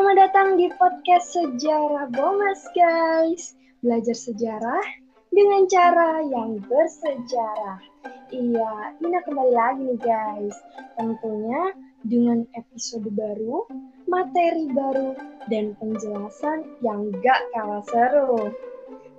[0.00, 3.52] Selamat datang di podcast Sejarah Bomas, guys.
[3.84, 4.80] Belajar sejarah
[5.28, 7.84] dengan cara yang bersejarah.
[8.32, 10.56] Iya, Ina kembali lagi nih, guys.
[10.96, 13.68] Tentunya dengan episode baru,
[14.08, 15.20] materi baru,
[15.52, 18.56] dan penjelasan yang gak kalah seru.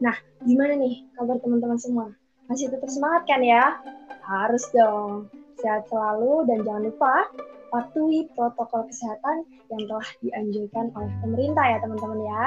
[0.02, 0.18] Nah,
[0.50, 2.10] gimana nih kabar teman-teman semua?
[2.50, 3.78] Masih tetap semangat kan ya?
[4.26, 5.30] Harus dong.
[5.62, 7.30] Sehat selalu dan jangan lupa
[7.72, 12.46] patuhi protokol kesehatan yang telah dianjurkan oleh pemerintah ya teman-teman ya.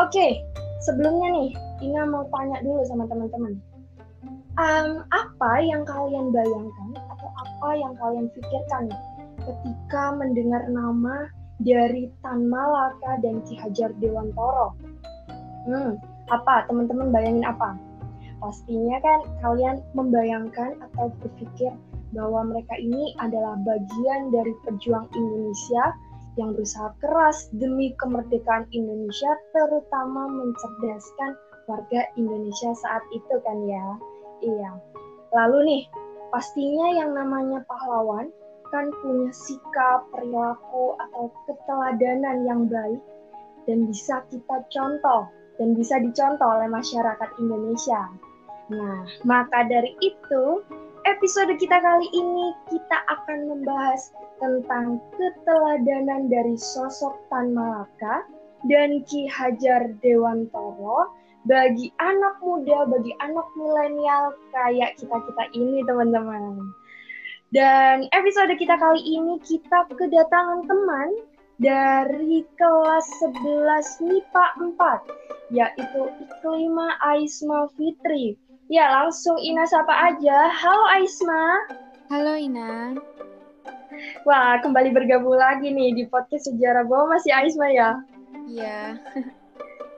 [0.00, 0.40] Oke,
[0.80, 1.50] sebelumnya nih,
[1.84, 3.60] Ina mau tanya dulu sama teman-teman.
[4.56, 8.92] Um, apa yang kalian bayangkan atau apa yang kalian pikirkan
[9.40, 11.28] ketika mendengar nama
[11.60, 14.76] dari Tan Malaka dan Ki Hajar Dewantoro?
[15.68, 16.00] Hmm,
[16.32, 16.68] apa?
[16.68, 17.76] Teman-teman bayangin apa?
[18.42, 21.70] Pastinya kan kalian membayangkan atau berpikir
[22.12, 25.84] bahwa mereka ini adalah bagian dari pejuang Indonesia
[26.40, 31.36] yang berusaha keras demi kemerdekaan Indonesia, terutama mencerdaskan
[31.68, 33.86] warga Indonesia saat itu kan ya.
[34.40, 34.70] Iya.
[35.32, 35.82] Lalu nih,
[36.32, 38.32] pastinya yang namanya pahlawan
[38.72, 43.02] kan punya sikap, perilaku, atau keteladanan yang baik
[43.68, 45.28] dan bisa kita contoh
[45.60, 48.08] dan bisa dicontoh oleh masyarakat Indonesia.
[48.72, 50.64] Nah, maka dari itu,
[51.06, 58.26] episode kita kali ini kita akan membahas tentang keteladanan dari sosok Tan Malaka
[58.66, 61.10] dan Ki Hajar Dewantoro
[61.42, 66.70] bagi anak muda, bagi anak milenial kayak kita-kita ini teman-teman.
[67.52, 71.08] Dan episode kita kali ini kita kedatangan teman
[71.60, 73.06] dari kelas
[73.38, 78.40] 11 MIPA 4 yaitu Iklima Aisma Fitri.
[78.72, 80.48] Ya, langsung Ina sapa aja.
[80.48, 81.60] Halo Aisma.
[82.08, 82.96] Halo Ina.
[84.24, 88.00] Wah, kembali bergabung lagi nih di podcast Sejarah Bawa masih Aisma ya?
[88.48, 88.96] Iya.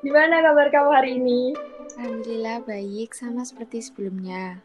[0.02, 1.54] Gimana kabar kamu hari ini?
[2.02, 4.58] Alhamdulillah baik, sama seperti sebelumnya.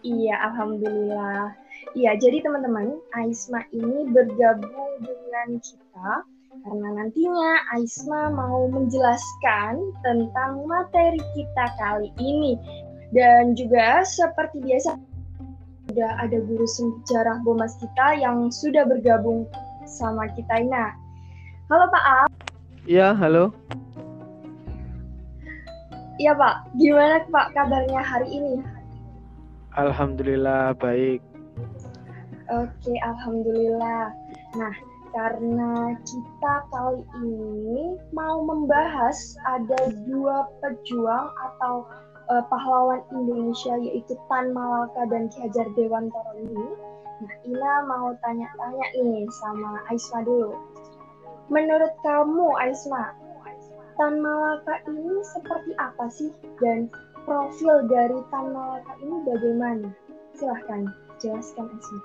[0.00, 1.52] Iya, Alhamdulillah.
[1.92, 6.24] Iya, jadi teman-teman, Aisma ini bergabung dengan kita
[6.62, 12.54] karena nantinya Aisma mau menjelaskan tentang materi kita kali ini.
[13.12, 14.96] Dan juga seperti biasa
[15.92, 19.44] sudah ada guru sejarah Bomas kita yang sudah bergabung
[19.84, 20.96] sama kita Ina.
[21.68, 22.28] Halo Pak Al.
[22.88, 23.52] Iya, halo.
[26.16, 28.54] Iya Pak, gimana Pak kabarnya hari ini?
[29.76, 31.20] Alhamdulillah baik.
[32.48, 34.12] Oke, Alhamdulillah.
[34.56, 34.74] Nah,
[35.12, 41.84] karena kita kali ini mau membahas ada dua pejuang atau
[42.30, 46.66] uh, pahlawan Indonesia yaitu Tan Malaka dan Ki Hajar Dewantoro ini.
[47.22, 50.58] Nah, Ina mau tanya-tanya nih sama Aisma dulu.
[51.50, 53.14] Menurut kamu, Aisma,
[53.94, 56.90] Tan Malaka ini seperti apa sih dan
[57.22, 59.88] profil dari Tan Malaka ini bagaimana?
[60.34, 60.90] Silahkan
[61.22, 62.02] jelaskan Aisma.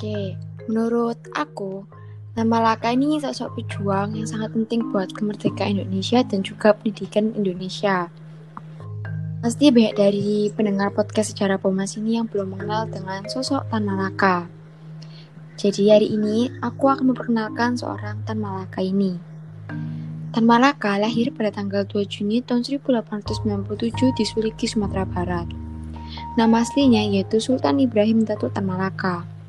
[0.00, 0.32] Oke,
[0.70, 1.82] menurut aku,
[2.38, 8.06] nama Laka ini sosok pejuang yang sangat penting buat kemerdekaan Indonesia dan juga pendidikan Indonesia.
[9.42, 14.46] Pasti banyak dari pendengar podcast secara Pomas ini yang belum mengenal dengan sosok Tan Malaka.
[15.58, 19.18] Jadi hari ini aku akan memperkenalkan seorang Tan Malaka ini.
[20.30, 25.50] Tan Malaka lahir pada tanggal 2 Juni tahun 1897 di Suliki, Sumatera Barat.
[26.38, 29.39] Nama aslinya yaitu Sultan Ibrahim Datuk Tan Malaka.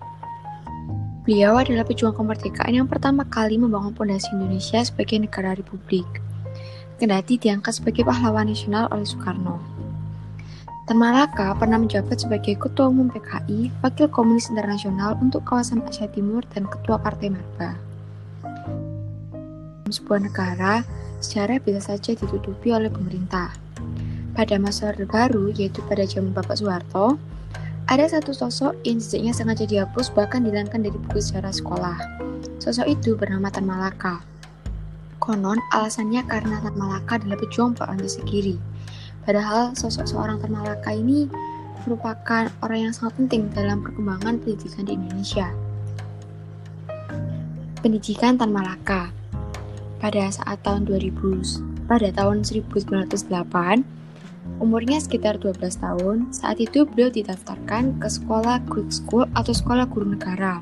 [1.32, 6.04] Beliau adalah pejuang kemerdekaan yang pertama kali membangun fondasi Indonesia sebagai negara republik.
[7.00, 9.56] Kendati diangkat sebagai pahlawan nasional oleh Soekarno.
[10.92, 16.44] Tan Malaka pernah menjabat sebagai Ketua Umum PKI, Wakil Komunis Internasional untuk kawasan Asia Timur,
[16.52, 17.80] dan Ketua Partai Marba.
[19.88, 20.84] Sebuah negara
[21.24, 23.56] secara bisa saja ditutupi oleh pemerintah.
[24.36, 27.16] Pada masa Orde Baru, yaitu pada zaman Bapak Soeharto,
[27.92, 32.00] ada satu sosok yang jejaknya sengaja dihapus bahkan dihilangkan dari buku sejarah sekolah.
[32.64, 34.24] Sosok itu bernama Tan Malaka.
[35.20, 38.56] Konon, alasannya karena Tan Malaka adalah pejuang anti kiri.
[39.28, 41.28] Padahal sosok seorang Tan Malaka ini
[41.84, 45.52] merupakan orang yang sangat penting dalam perkembangan pendidikan di Indonesia.
[47.84, 49.12] Pendidikan Tan Malaka
[50.00, 53.84] pada saat tahun 2000, pada tahun 1908,
[54.62, 60.14] Umurnya sekitar 12 tahun, saat itu beliau didaftarkan ke sekolah Greek School atau sekolah guru
[60.18, 60.62] negara,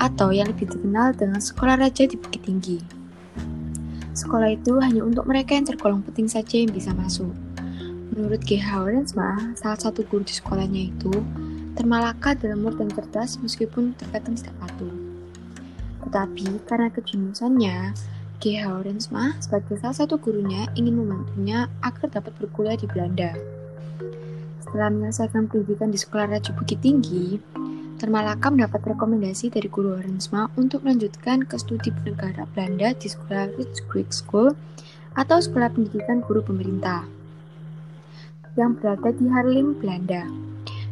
[0.00, 2.80] atau yang lebih dikenal dengan sekolah raja di Bukit Tinggi.
[4.16, 7.30] Sekolah itu hanya untuk mereka yang tergolong penting saja yang bisa masuk.
[8.12, 8.58] Menurut G.
[8.58, 11.12] Haurensma, salah satu guru di sekolahnya itu
[11.78, 14.90] termalaka dalam murid dan cerdas meskipun terkadang tidak patuh.
[16.02, 17.78] Tetapi karena kejeniusannya,
[18.38, 18.58] G.
[18.58, 23.34] Haurensma sebagai salah satu gurunya ingin membantunya agar dapat berkuliah di Belanda.
[24.62, 27.38] Setelah menyelesaikan pendidikan di Sekolah Raja Bukit Tinggi,
[27.98, 33.50] Termalaka mendapat rekomendasi dari guru Haurensma untuk melanjutkan ke studi bernegara Belanda di Sekolah
[33.90, 34.54] Greek School
[35.18, 37.18] atau Sekolah Pendidikan Guru Pemerintah
[38.58, 40.26] yang berada di Haarlem, Belanda.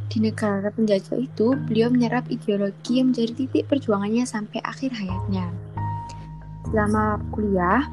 [0.06, 5.50] Di negara penjajah itu, beliau menyerap ideologi yang menjadi titik perjuangannya sampai akhir hayatnya.
[6.66, 7.86] Selama kuliah,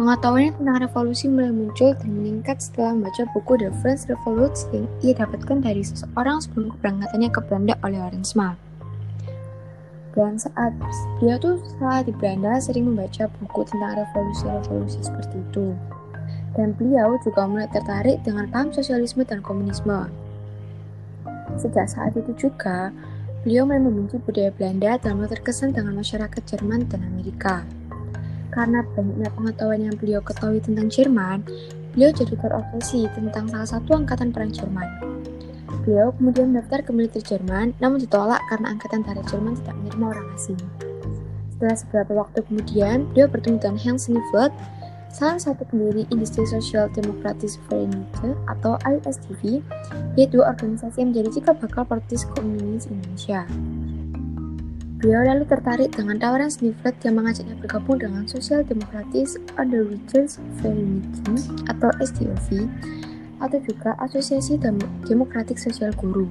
[0.00, 5.12] pengetahuannya tentang revolusi mulai muncul dan meningkat setelah membaca buku The French Revolution yang ia
[5.16, 8.56] dapatkan dari seseorang sebelum keberangkatannya ke Belanda oleh Orensma.
[10.16, 10.72] Dan saat
[11.20, 15.76] beliau tuh saat di Belanda sering membaca buku tentang revolusi-revolusi seperti itu
[16.56, 20.08] dan beliau juga mulai tertarik dengan paham sosialisme dan komunisme.
[21.60, 22.90] Sejak saat itu juga,
[23.44, 27.62] beliau mulai membenci budaya Belanda dan mulai terkesan dengan masyarakat Jerman dan Amerika.
[28.56, 31.44] Karena banyaknya pengetahuan yang beliau ketahui tentang Jerman,
[31.92, 34.88] beliau jadi terobsesi tentang salah satu angkatan perang Jerman.
[35.84, 40.28] Beliau kemudian mendaftar ke militer Jerman, namun ditolak karena angkatan darat Jerman tidak menerima orang
[40.32, 40.60] asing.
[41.52, 44.56] Setelah beberapa waktu kemudian, beliau bertemu dengan Hans Nivelt,
[45.12, 49.64] salah satu pendiri Industri Sosial Demokratis Verenigde atau ISDV,
[50.16, 53.44] yaitu organisasi yang menjadi cikal bakal Partai Komunis Indonesia.
[54.96, 61.36] Beliau lalu tertarik dengan tawaran Sniflet yang mengajaknya bergabung dengan Sosial Demokratis Underwriters Verenigde
[61.68, 62.64] atau SDOV
[63.44, 66.24] atau juga Asosiasi Dem Demokratik Sosial Guru.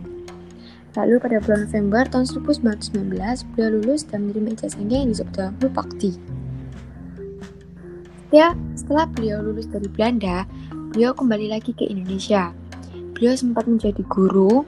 [0.98, 6.12] Lalu pada bulan November tahun 1919, beliau lulus dan menerima ijazahnya yang disebut dengan Bupakti.
[8.34, 10.50] Ya, setelah beliau lulus dari Belanda,
[10.90, 12.50] beliau kembali lagi ke Indonesia.
[13.14, 14.66] Beliau sempat menjadi guru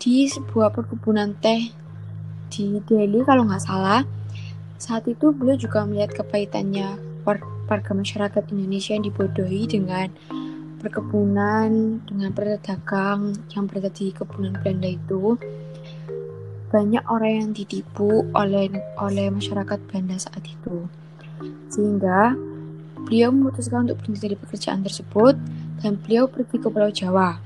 [0.00, 1.85] di sebuah perkebunan teh
[2.56, 4.00] di Delhi kalau nggak salah.
[4.80, 6.96] Saat itu beliau juga melihat kepahitannya
[7.68, 10.08] warga masyarakat Indonesia yang dibodohi dengan
[10.80, 15.36] perkebunan, dengan pedagang yang berada di kebunan Belanda itu.
[16.72, 20.88] Banyak orang yang ditipu oleh oleh masyarakat Belanda saat itu.
[21.68, 22.32] Sehingga
[23.06, 25.38] Beliau memutuskan untuk berhenti dari pekerjaan tersebut
[25.78, 27.38] dan beliau pergi ke Pulau Jawa.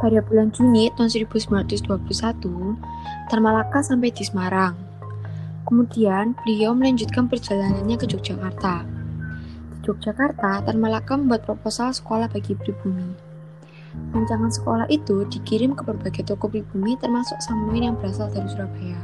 [0.00, 1.90] Pada bulan Juni tahun 1921,
[3.28, 4.72] Tarmalaka sampai di Semarang.
[5.68, 8.84] Kemudian, beliau melanjutkan perjalanannya ke Yogyakarta.
[9.82, 13.32] Di Yogyakarta, Tarmalaka membuat proposal sekolah bagi pribumi.
[13.92, 19.00] Rancangan sekolah itu dikirim ke berbagai toko pribumi termasuk Samuel yang berasal dari Surabaya.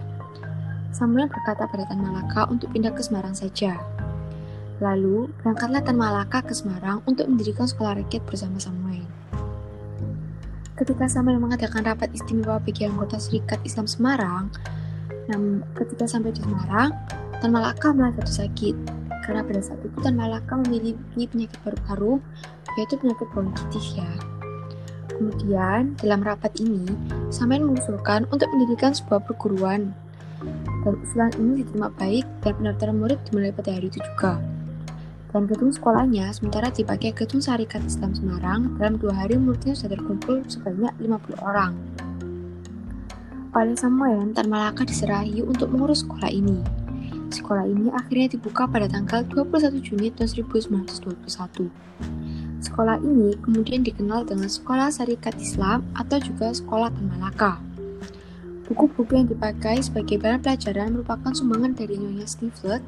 [0.93, 3.81] Samuel berkata pada Tan Malaka untuk pindah ke Semarang saja.
[4.85, 9.07] Lalu, berangkatlah Tan Malaka ke Semarang untuk mendirikan sekolah rakyat bersama Samuel.
[10.78, 14.46] Ketika Samuel mengadakan rapat istimewa bagi anggota Serikat Islam Semarang,
[15.75, 16.94] ketika sampai di Semarang,
[17.42, 18.78] Tan Malaka mulai jatuh sakit
[19.26, 22.22] karena pada saat itu Tan Malaka memiliki penyakit baru-baru
[22.78, 24.06] yaitu penyakit bronkitis ya.
[25.19, 26.86] Kemudian, dalam rapat ini,
[27.34, 29.90] Samuel mengusulkan untuk mendirikan sebuah perguruan.
[30.86, 34.38] Dan usulan ini diterima baik dan pendaftaran murid dimulai pada hari itu juga
[35.38, 40.42] dan gedung sekolahnya sementara dipakai gedung Syarikat Islam Semarang dalam dua hari muridnya sudah terkumpul
[40.50, 41.78] sebanyak 50 orang.
[43.54, 46.59] Oleh Samuel, Tan Malaka diserahi untuk mengurus sekolah ini.
[47.30, 51.71] Sekolah ini akhirnya dibuka pada tanggal 21 Juni tahun 1921.
[52.59, 57.62] Sekolah ini kemudian dikenal dengan Sekolah Syarikat Islam atau juga Sekolah Tan Malaka.
[58.66, 62.83] Buku-buku yang dipakai sebagai bahan pelajaran merupakan sumbangan dari Nyonya Stiflet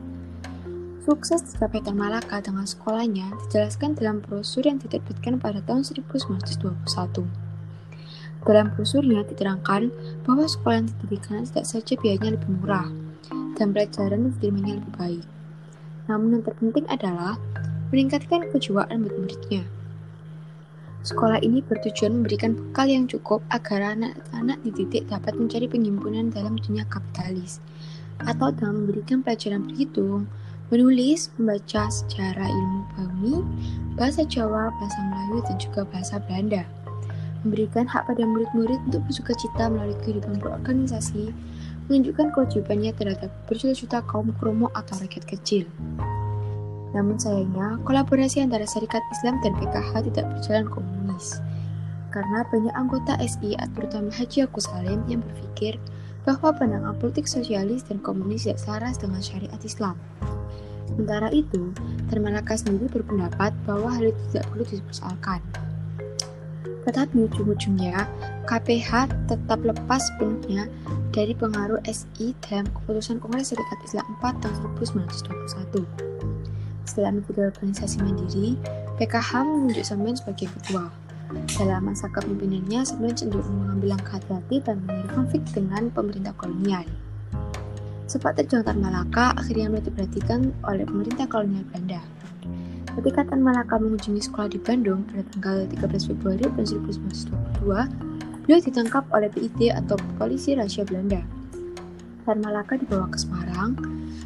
[1.11, 7.27] Sukses dicapai Tan Malaka dengan sekolahnya dijelaskan dalam brosur yang diterbitkan pada tahun 1921.
[8.47, 9.91] Dalam brosurnya diterangkan
[10.23, 12.87] bahwa sekolah yang didirikan tidak saja biayanya lebih murah
[13.59, 15.27] dan pelajaran yang diterimanya lebih baik.
[16.07, 17.35] Namun yang terpenting adalah
[17.91, 19.67] meningkatkan kejiwaan murid-muridnya.
[21.03, 26.87] Sekolah ini bertujuan memberikan bekal yang cukup agar anak-anak dididik dapat mencari penghimpunan dalam dunia
[26.87, 27.59] kapitalis,
[28.23, 30.31] atau dalam memberikan pelajaran berhitung,
[30.71, 33.35] menulis, membaca sejarah ilmu bumi,
[33.99, 36.63] bahasa Jawa, bahasa Melayu, dan juga bahasa Belanda.
[37.43, 41.35] Memberikan hak pada murid-murid untuk bersuka cita melalui kehidupan berorganisasi,
[41.91, 45.67] menunjukkan kewajibannya terhadap berjuta-juta kaum kromo atau rakyat kecil.
[46.95, 51.43] Namun sayangnya, kolaborasi antara Serikat Islam dan PKH tidak berjalan komunis.
[52.11, 55.79] Karena banyak anggota SI, terutama Haji Agus Salim, yang berpikir
[56.27, 59.95] bahwa pandangan politik sosialis dan komunis tidak selaras dengan syariat Islam.
[61.01, 61.73] Sementara itu,
[62.13, 65.41] Termalaka sendiri berpendapat bahwa hal itu tidak perlu dipersoalkan.
[66.85, 68.05] Tetapi ujung-ujungnya,
[68.45, 70.69] KPH tetap lepas sepenuhnya
[71.09, 75.89] dari pengaruh SI dalam keputusan Kongres Serikat Islam 4 tahun 1921.
[76.85, 78.61] Setelah menjadi organisasi mandiri,
[79.01, 80.93] PKH menunjuk Semen sebagai ketua.
[81.57, 86.85] Dalam masa kepemimpinannya, Semen cenderung mengambil langkah hati-hati dan menghindari konflik dengan pemerintah kolonial.
[88.11, 92.03] Sepak terjang Tan Malaka akhirnya mulai diperhatikan oleh pemerintah kolonial Belanda.
[92.99, 97.71] Ketika Tan Malaka mengunjungi sekolah di Bandung pada tanggal 13 Februari tahun 1922,
[98.43, 101.23] beliau ditangkap oleh PID atau Polisi Rahasia Belanda.
[102.27, 103.79] Tan Malaka dibawa ke Semarang.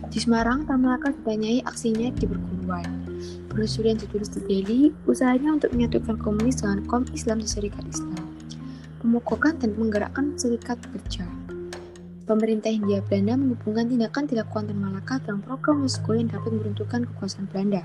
[0.08, 2.88] Di Semarang, Tan Malaka ditanyai aksinya di perguruan.
[3.52, 8.32] Brosur yang ditulis di Beli, usahanya untuk menyatukan komunis dengan kaum Islam di Serikat Islam.
[9.04, 11.28] Pemogokan dan menggerakkan serikat kerja.
[12.24, 17.46] Pemerintah Hindia Belanda menghubungkan tindakan dilakukan Tan Malaka dalam program Moskow yang dapat meruntuhkan kekuasaan
[17.52, 17.84] Belanda.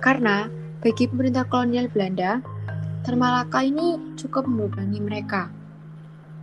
[0.00, 0.48] Karena
[0.80, 2.40] bagi pemerintah kolonial Belanda,
[3.00, 5.48] Termalaka ini cukup membebani mereka.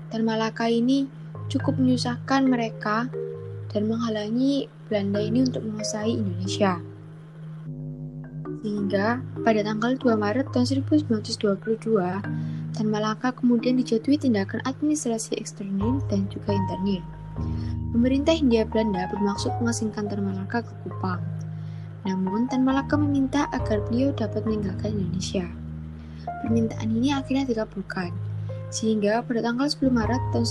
[0.10, 1.05] Termalaka ini
[1.53, 3.05] cukup menyusahkan mereka
[3.69, 6.81] dan menghalangi Belanda ini untuk menguasai Indonesia.
[8.65, 16.29] Sehingga pada tanggal 2 Maret tahun 1922, Tan Malaka kemudian dijatuhi tindakan administrasi eksternal dan
[16.29, 17.01] juga internal.
[17.89, 21.17] Pemerintah Hindia Belanda bermaksud mengasingkan Tan Malaka ke Kupang.
[22.05, 25.50] Namun, Tan Malaka meminta agar beliau dapat meninggalkan Indonesia.
[26.46, 28.13] Permintaan ini akhirnya dikabulkan,
[28.69, 30.46] sehingga pada tanggal 10 Maret tahun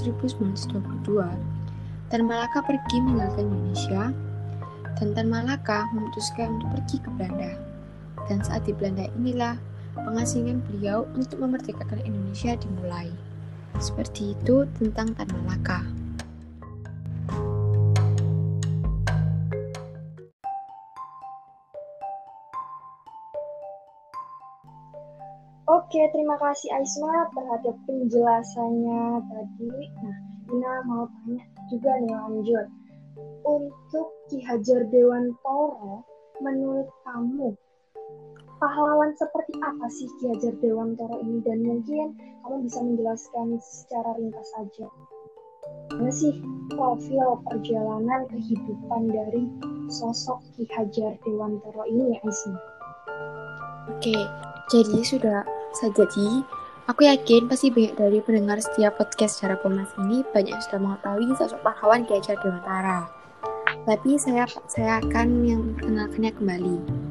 [1.06, 4.10] 1922, Tan Malaka pergi meninggalkan Indonesia,
[4.98, 7.54] dan Tan Malaka memutuskan untuk pergi ke Belanda.
[8.26, 9.54] Dan saat di Belanda inilah
[10.02, 13.08] pengasingan beliau untuk memerdekakan Indonesia dimulai.
[13.80, 15.84] Seperti itu tentang Tan Malaka.
[25.66, 29.70] Oke, terima kasih Aisma terhadap penjelasannya tadi.
[29.98, 32.66] Nah, Ina mau tanya juga nih lanjut.
[33.42, 36.06] Untuk Ki Hajar Dewantoro,
[36.38, 37.54] menurut kamu,
[38.66, 41.38] pahlawan seperti apa sih Ki Hajar Dewantoro ini?
[41.46, 44.90] Dan mungkin kamu bisa menjelaskan secara ringkas saja.
[45.94, 46.34] Mana sih
[46.74, 49.46] profil perjalanan kehidupan dari
[49.86, 52.58] sosok Ki Hajar Dewantoro ini ya Aisma?
[53.86, 54.18] Oke,
[54.74, 55.46] jadi sudah
[55.78, 56.42] jadi
[56.90, 61.30] aku yakin pasti banyak dari pendengar setiap podcast secara Pomas ini banyak yang sudah mengetahui
[61.38, 63.06] sosok pahlawan Ki Hajar Dewantara.
[63.86, 67.05] Tapi saya saya akan yang memperkenalkannya kembali.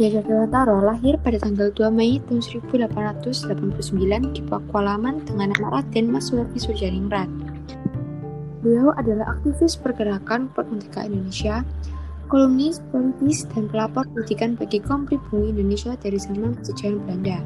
[0.00, 6.32] Hajar Dewantara lahir pada tanggal 2 Mei tahun 1889 di Pakualaman dengan nama Raden Mas
[6.32, 7.28] Suwardi Surjaningrat.
[8.64, 11.60] Beliau adalah aktivis pergerakan kemerdekaan Indonesia
[12.32, 17.38] kolumnis, politis, dan pelapor pendidikan bagi kaum pribumi Indonesia dari zaman penjajahan Belanda.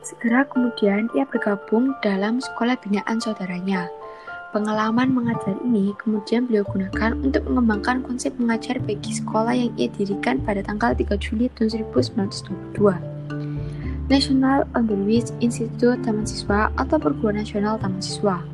[0.07, 3.91] Segera kemudian ia bergabung dalam sekolah binaan saudaranya.
[4.53, 10.45] Pengalaman mengajar ini kemudian beliau gunakan untuk mengembangkan konsep mengajar bagi sekolah yang ia dirikan
[10.45, 12.77] pada tanggal 3 Juli tahun 1922.
[14.13, 18.45] National Underwich Institute Taman Siswa atau Perguruan Nasional Taman Siswa.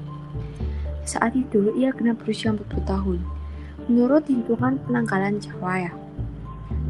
[1.03, 3.19] Saat itu ia genap berusia 40 tahun.
[3.91, 5.93] Menurut hitungan penanggalan Jawa ya,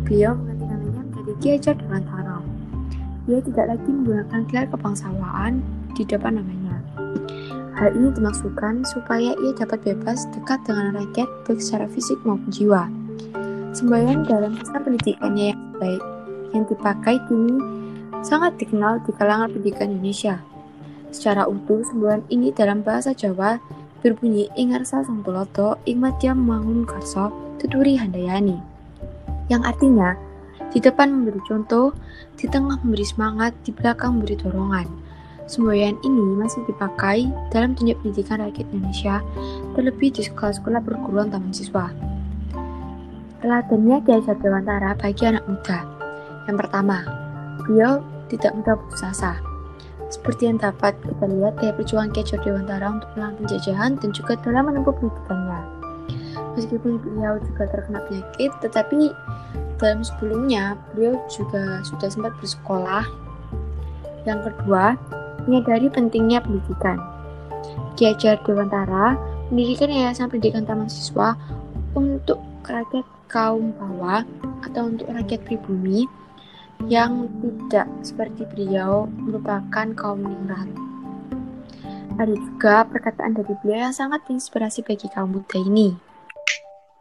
[0.05, 2.45] beliau mengganti namanya menjadi Ki Hajar Dewantara.
[3.25, 5.65] Ia tidak lagi menggunakan gelar kebangsawaan
[5.97, 6.68] di depan namanya.
[7.79, 12.91] Hal ini dimaksudkan supaya ia dapat bebas dekat dengan rakyat baik secara fisik maupun jiwa.
[13.71, 16.03] Semboyan dalam masa pendidikannya yang baik
[16.51, 17.63] yang dipakai kini
[18.27, 20.43] sangat dikenal di kalangan pendidikan Indonesia.
[21.15, 23.63] Secara utuh, semboyan ini dalam bahasa Jawa
[24.03, 27.31] berbunyi Ingarsa Sang Tuloto Ingmatya Mangun Karso
[27.63, 28.59] Tuturi Handayani
[29.49, 30.19] yang artinya
[30.69, 31.97] di depan memberi contoh,
[32.37, 35.08] di tengah memberi semangat, di belakang memberi dorongan.
[35.49, 39.25] Semboyan ini masih dipakai dalam dunia pendidikan rakyat Indonesia,
[39.73, 41.88] terlebih di sekolah-sekolah perguruan taman siswa.
[43.40, 45.88] Teladannya Ki Dewantara bagi anak muda.
[46.45, 47.00] Yang pertama,
[47.64, 49.40] beliau tidak mudah putus asa.
[50.12, 54.69] Seperti yang dapat kita lihat dari perjuangan Ki Dewantara untuk melawan penjajahan dan juga dalam
[54.69, 55.61] menempuh pendidikannya.
[56.61, 59.17] Meskipun beliau juga terkena penyakit, tetapi
[59.81, 63.09] dalam sebelumnya beliau juga sudah sempat bersekolah.
[64.26, 64.99] Yang kedua,
[65.49, 67.00] menyadari pentingnya pendidikan.
[67.97, 69.17] Ki Hajar Dewantara
[69.49, 71.33] mendirikan Yayasan Pendidikan Taman Siswa
[71.97, 72.38] untuk
[72.69, 74.23] rakyat kaum bawah
[74.69, 76.05] atau untuk rakyat pribumi
[76.87, 80.69] yang tidak seperti beliau merupakan kaum ningrat.
[82.19, 85.95] Ada juga perkataan dari beliau yang sangat menginspirasi bagi kaum muda ini.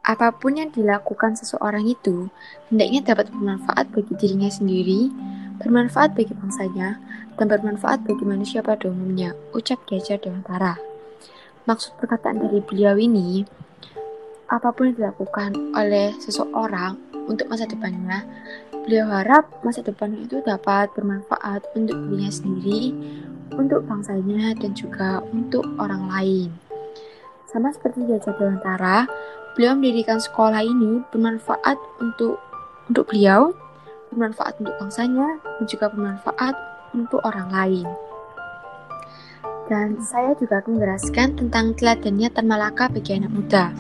[0.08, 2.32] Apa pun yang dilakukan seseorang itu,
[2.72, 5.12] hendaknya dapat bermanfaat bagi dirinya sendiri,
[5.62, 6.98] bermanfaat bagi bangsanya,
[7.38, 10.78] dan bermanfaat bagi manusia pada umumnya, ucap Ki Hajar Dewantara.
[11.70, 13.44] Maksud perkataan dari beliau ini,
[14.48, 16.96] apa pun yang dilakukan oleh seseorang
[17.28, 18.24] untuk masa depannya,
[18.88, 22.96] beliau harap masa depan itu dapat bermanfaat untuk dirinya sendiri,
[23.54, 26.50] untuk bangsanya, dan juga untuk orang lain.
[27.52, 29.08] Sama seperti Hajar Dewantara,
[29.60, 32.40] beliau mendirikan sekolah ini bermanfaat untuk
[32.88, 33.52] untuk beliau,
[34.12, 36.56] bermanfaat untuk bangsanya, dan juga bermanfaat
[36.96, 37.88] untuk orang lain.
[39.68, 43.76] Dan saya juga akan menjelaskan tentang teladannya Tan Malaka bagi anak muda.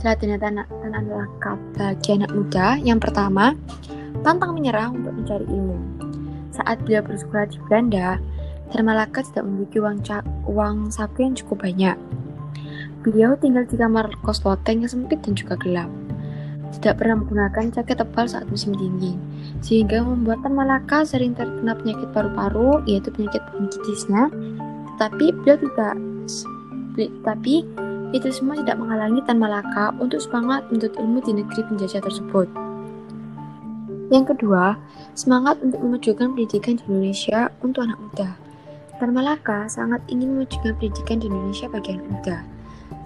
[0.00, 3.52] Teladannya Tan, Tan Malaka bagi anak muda yang pertama,
[4.24, 5.76] pantang menyerah untuk mencari ilmu.
[6.56, 8.16] Saat beliau bersekolah di Belanda,
[8.72, 10.00] Tan Malaka tidak memiliki uang,
[10.48, 11.96] uang saku yang cukup banyak
[13.06, 15.86] Beliau tinggal di kamar kos loteng yang sempit dan juga gelap.
[16.74, 19.16] Tidak pernah menggunakan jaket tebal saat musim dingin,
[19.62, 24.28] sehingga membuat Malaka sering terkena penyakit paru-paru, yaitu penyakit bronkitisnya.
[24.94, 25.94] Tetapi beliau tidak,
[27.22, 27.62] tapi
[28.14, 32.48] itu semua tidak menghalangi Tan Malaka untuk semangat menuntut ilmu di negeri penjajah tersebut.
[34.10, 34.78] Yang kedua,
[35.18, 38.28] semangat untuk memajukan pendidikan di Indonesia untuk anak muda.
[38.96, 42.55] Tan Malaka sangat ingin memajukan pendidikan di Indonesia bagi anak muda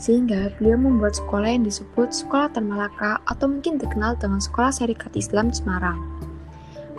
[0.01, 5.13] sehingga beliau membuat sekolah yang disebut Sekolah Tan Malaka atau mungkin dikenal dengan Sekolah Syarikat
[5.13, 6.01] Islam Semarang.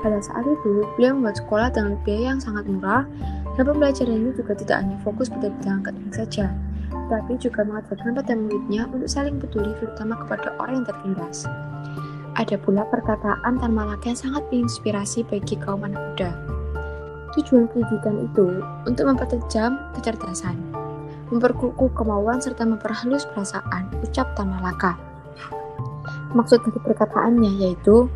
[0.02, 3.06] Pada saat itu, beliau membuat sekolah dengan biaya yang sangat murah
[3.58, 6.46] dan pembelajaran ini juga tidak hanya fokus pada bidang akademik saja,
[6.90, 11.46] tetapi juga mengajarkan pada muridnya untuk saling peduli terutama kepada orang yang tertindas.
[12.34, 16.32] Ada pula perkataan Tan Malaka yang sangat menginspirasi bagi kaum anak muda.
[17.38, 20.58] Tujuan pendidikan itu untuk mempertajam kecerdasan,
[21.32, 25.00] memperkukuh kemauan serta memperhalus perasaan, ucap Tan Malaka.
[26.36, 28.12] Maksud dari perkataannya yaitu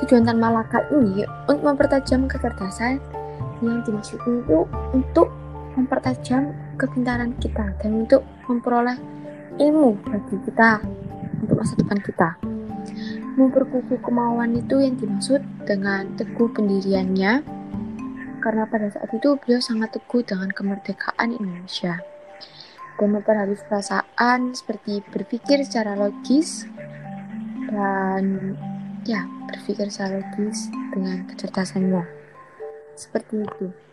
[0.00, 3.00] tujuan Tan Malaka ini untuk mempertajam kecerdasan
[3.60, 4.64] yang dimaksud itu
[4.96, 5.28] untuk
[5.76, 8.96] mempertajam kepintaran kita dan untuk memperoleh
[9.60, 10.80] ilmu bagi kita
[11.44, 12.30] untuk masa depan kita.
[13.36, 17.44] Memperkukuh kemauan itu yang dimaksud dengan teguh pendiriannya
[18.40, 22.00] karena pada saat itu beliau sangat teguh dengan kemerdekaan Indonesia
[22.96, 26.64] dan memperhalus perasaan seperti berpikir secara logis
[27.68, 28.56] dan
[29.04, 32.04] ya berpikir secara logis dengan kecerdasannya.
[32.96, 33.85] Seperti itu